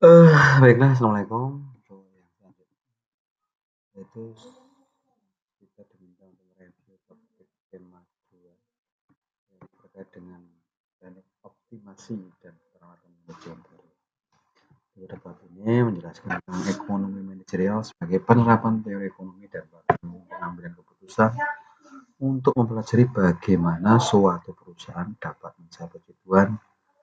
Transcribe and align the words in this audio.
Eh, 0.00 0.32
baiklah, 0.64 0.96
Assalamualaikum. 0.96 1.60
Yaitu 3.92 4.32
kita 5.60 5.84
diminta 5.92 6.24
untuk 6.24 6.48
mereview 6.56 6.96
topik 7.04 7.44
tema 7.68 8.00
2 8.32 8.48
yang 9.52 9.60
terkait 9.60 10.08
dengan 10.08 10.40
teknik 11.04 11.28
optimasi 11.44 12.16
dan 12.40 12.56
perawatan 12.72 13.12
manajemen 13.12 13.60
baru. 13.60 13.88
Pada 15.04 15.16
bab 15.20 15.36
ini 15.52 15.84
menjelaskan 15.84 16.28
tentang 16.32 16.64
ekonomi 16.64 17.20
manajerial 17.20 17.84
sebagai 17.84 18.24
penerapan 18.24 18.80
teori 18.80 19.04
ekonomi 19.04 19.52
dan 19.52 19.68
pengambilan 20.00 20.80
keputusan 20.80 21.36
untuk 22.24 22.56
mempelajari 22.56 23.04
bagaimana 23.04 24.00
suatu 24.00 24.56
perusahaan 24.56 25.12
dapat 25.20 25.52
mencapai 25.60 26.00
tujuan 26.08 26.56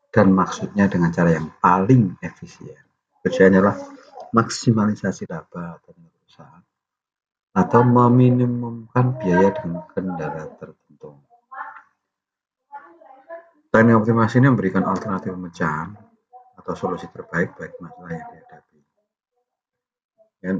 dan 0.09 0.33
maksudnya 0.33 0.89
dengan 0.89 1.13
cara 1.13 1.37
yang 1.37 1.53
paling 1.61 2.17
efisien. 2.25 2.86
Kerjanya 3.27 3.59
adalah 3.59 3.77
maksimalisasi 4.31 5.27
laba 5.27 5.83
dari 5.83 5.99
perusahaan 5.99 6.63
atau 7.59 7.81
meminimumkan 7.83 9.19
biaya 9.19 9.51
dengan 9.51 9.83
kendala 9.91 10.47
tertentu. 10.55 11.19
Teknik 13.67 13.99
optimasi 13.99 14.39
ini 14.39 14.47
memberikan 14.47 14.87
alternatif 14.87 15.35
pemecahan 15.35 15.91
atau 16.55 16.71
solusi 16.71 17.11
terbaik 17.11 17.51
bagi 17.59 17.75
masalah 17.83 18.15
yang 18.15 18.27
dihadapi. 18.31 18.79
Dan 20.39 20.55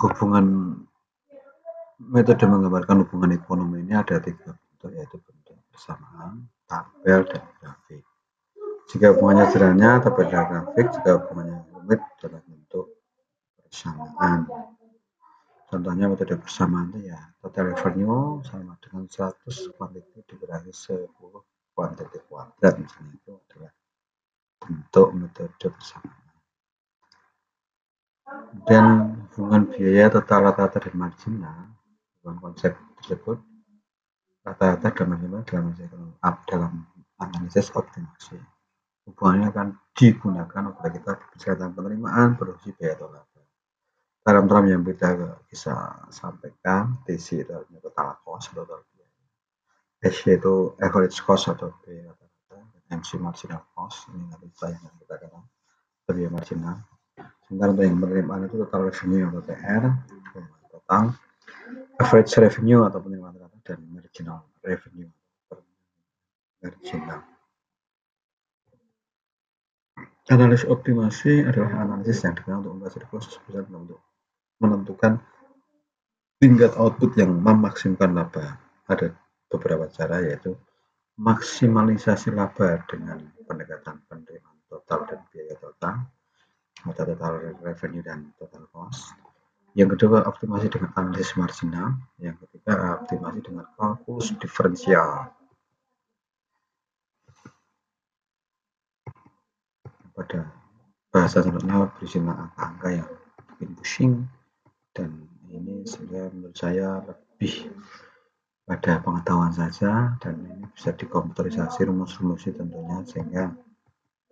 hubungan 0.00 0.44
metode 2.00 2.44
menggambarkan 2.48 3.04
hubungan 3.04 3.36
ekonomi 3.36 3.84
ini 3.84 3.92
ada 3.92 4.22
tiga 4.24 4.56
bentuk 4.56 4.90
yaitu 4.94 5.18
bentuk 5.20 5.56
bersamaan, 5.68 6.48
tabel, 6.64 7.28
dan. 7.28 7.47
Jika 8.88 9.12
hubungannya 9.12 9.52
sederhana, 9.52 10.00
tabel 10.00 10.26
dan 10.32 10.44
grafik. 10.48 10.86
Jika 10.96 11.10
hubungannya 11.20 11.60
rumit, 11.76 12.00
dalam 12.24 12.40
bentuk 12.48 12.86
bersamaan. 13.60 14.48
Contohnya 15.68 16.08
metode 16.08 16.40
bersamaan 16.40 16.88
itu 16.96 17.12
ya 17.12 17.20
total 17.44 17.76
revenue 17.76 18.40
sama 18.48 18.80
dengan 18.80 19.04
100 19.04 19.76
quantity 19.76 20.24
dikurangi 20.24 20.72
10 20.72 21.12
quantity 21.76 22.18
kuadrat 22.24 22.74
misalnya 22.80 23.12
itu 23.20 23.32
adalah 23.36 23.72
bentuk 24.64 25.08
metode 25.12 25.66
bersamaan. 25.68 26.32
Dan 28.64 28.84
hubungan 29.36 29.68
biaya 29.68 30.08
total 30.08 30.48
rata-rata 30.48 30.80
dan 30.88 30.94
marginal 30.96 31.58
dalam 32.24 32.36
konsep 32.40 32.72
tersebut 33.04 33.36
rata-rata 34.48 34.88
dalam 35.04 35.44
dalam 35.44 35.76
dalam 36.48 36.72
analisis 37.20 37.68
optimasi 37.76 38.40
hubungannya 39.08 39.48
akan 39.48 39.68
digunakan 39.96 40.62
apabila 40.68 41.16
kita 41.32 41.56
tentang 41.56 41.72
penerimaan 41.72 42.36
produksi 42.36 42.76
biaya 42.76 42.94
atau 43.00 43.08
laba 43.08 43.38
term-term 44.28 44.64
yang 44.68 44.84
kita 44.84 45.40
bisa 45.48 45.72
sampaikan 46.12 47.00
TC 47.08 47.48
itu 47.48 47.52
artinya 47.56 47.80
total 47.80 48.20
cost 48.20 48.52
atau 48.52 48.68
total 48.68 48.84
biaya. 48.92 49.24
SC 50.04 50.36
itu 50.36 50.76
average 50.84 51.16
cost 51.24 51.48
atau 51.48 51.72
biaya 51.80 52.12
rata-rata 52.12 52.60
MC 52.92 53.16
marginal 53.16 53.64
cost 53.72 54.04
ini 54.12 54.28
nanti 54.28 54.52
saya 54.52 54.76
yang 54.76 54.96
kita 55.00 55.16
kenal 55.16 55.48
biaya 56.04 56.28
marginal. 56.28 56.76
Sementara 57.48 57.72
untuk 57.72 57.84
yang 57.88 57.98
penerimaan 58.04 58.40
itu 58.44 58.56
total 58.60 58.80
revenue 58.92 59.24
atau 59.32 59.42
TR 59.48 59.84
total 60.76 61.04
average 61.96 62.32
revenue 62.36 62.80
atau 62.84 62.98
penerimaan 63.00 63.32
rata 63.40 63.58
dan 63.64 63.80
marginal 63.88 64.44
revenue 64.60 65.08
marginal. 66.60 67.37
Analisis 70.28 70.68
optimasi 70.68 71.40
adalah 71.48 71.88
analisis 71.88 72.20
yang 72.24 72.36
digunakan 72.36 72.60
untuk 72.60 72.72
membahas 72.76 72.94
proses 73.08 73.34
perusahaan 73.48 73.72
untuk 73.72 74.00
menentukan 74.60 75.12
tingkat 76.36 76.72
output 76.76 77.16
yang 77.16 77.32
memaksimumkan 77.40 78.12
laba. 78.12 78.60
Ada 78.92 79.16
beberapa 79.48 79.88
cara 79.88 80.20
yaitu 80.20 80.52
maksimalisasi 81.16 82.36
laba 82.36 82.84
dengan 82.92 83.24
pendekatan 83.48 84.04
penerimaan 84.04 84.60
total 84.68 85.08
dan 85.08 85.24
biaya 85.32 85.56
total 85.56 85.96
atau 86.84 87.02
total 87.08 87.32
revenue 87.64 88.04
dan 88.04 88.28
total 88.36 88.68
cost 88.70 89.16
yang 89.78 89.94
kedua, 89.94 90.26
optimasi 90.26 90.66
dengan 90.74 90.90
analisis 90.98 91.38
marginal. 91.38 91.94
Yang 92.18 92.42
ketiga, 92.42 92.98
optimasi 92.98 93.38
dengan 93.46 93.62
kalkulus 93.76 94.34
diferensial. 94.40 95.30
Pada 100.18 100.50
bahasa 101.14 101.46
selanjutnya 101.46 101.86
berisi 101.94 102.18
angka-angka 102.18 102.88
yang 102.90 103.08
bikin 103.54 103.70
pusing. 103.78 104.12
Dan 104.90 105.30
ini 105.46 105.86
sebenarnya 105.86 106.34
menurut 106.34 106.56
saya 106.58 106.98
lebih 107.06 107.70
pada 108.66 108.98
pengetahuan 108.98 109.54
saja 109.54 110.18
dan 110.18 110.34
ini 110.42 110.66
bisa 110.74 110.90
dikomputerisasi 110.90 111.86
rumus-rumusnya 111.86 112.58
tentunya 112.58 112.98
sehingga 113.06 113.44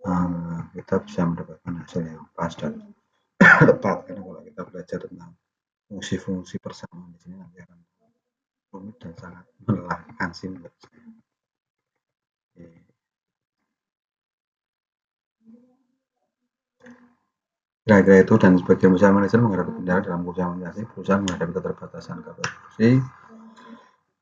uh, 0.03 0.59
kita 0.75 1.01
bisa 1.07 1.23
mendapatkan 1.23 1.73
hasil 1.87 2.03
yang 2.03 2.27
pas 2.35 2.51
dan 2.51 2.83
tepat. 3.71 4.11
Karena 4.11 4.21
kalau 4.27 4.41
kita 4.43 4.61
belajar 4.67 4.99
tentang 5.07 5.31
fungsi-fungsi 5.87 6.59
persamaan 6.59 7.15
di 7.15 7.19
sini 7.23 7.39
nanti 7.39 7.63
akan 7.63 7.79
rumit 8.75 8.99
dan 8.99 9.15
sangat 9.15 9.45
melelahkan 9.63 10.29
sih 10.35 10.51
menurut 10.51 10.75
saya. 10.83 11.07
Kira-kira 17.87 18.19
itu 18.19 18.35
dan 18.35 18.59
sebagian 18.59 18.91
besar 18.91 19.15
manajer 19.15 19.39
menghadapi 19.39 19.79
kendala 19.79 20.03
dalam 20.03 20.27
perusahaan 20.27 20.51
organisasi, 20.51 20.91
perusahaan 20.91 21.23
menghadapi 21.23 21.51
keterbatasan 21.55 22.19
kapasitas 22.19 22.99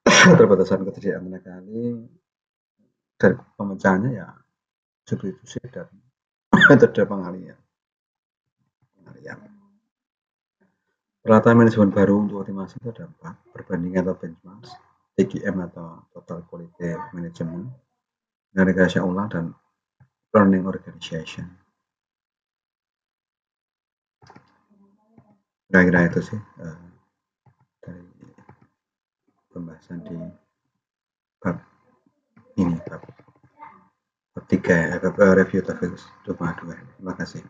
keterbatasan 0.05 0.85
ketersediaan 0.85 1.25
tenaga 1.25 1.49
ahli, 1.57 2.05
dari 3.17 3.35
pemecahannya 3.57 4.11
ya 4.13 4.29
substitusi 5.01 5.57
dan 5.73 5.89
metode 6.69 7.01
pengalian. 7.09 7.57
pengalian. 9.01 9.37
Rata 11.25 11.57
manajemen 11.57 11.89
baru 11.89 12.21
untuk 12.21 12.45
optimasi 12.45 12.77
itu 12.77 12.93
ada 12.93 13.09
empat, 13.09 13.33
perbandingan 13.49 14.05
atau 14.05 14.13
benchmark, 14.13 14.61
TQM 15.17 15.57
atau 15.73 16.05
Total 16.13 16.45
Quality 16.45 17.17
Management, 17.17 17.65
negosiasi 18.53 19.01
ulang, 19.01 19.25
dan 19.33 19.49
Learning 20.37 20.69
Organization. 20.69 21.64
Kira-kira 25.75 26.07
itu 26.07 26.23
sih 26.23 26.39
uh, 26.39 26.87
dari 27.83 28.07
pembahasan 29.51 30.07
di 30.07 30.15
bab 31.43 31.59
ini, 32.55 32.79
bab, 32.87 33.03
bab 34.31 34.45
tiga, 34.47 34.71
ya, 34.71 35.03
bab 35.03 35.19
review 35.19 35.59
tafsir 35.59 35.91
dua. 36.23 36.55
Terima 36.55 37.11
kasih. 37.19 37.43